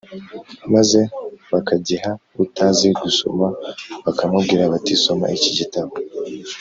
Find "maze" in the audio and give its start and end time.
0.73-0.99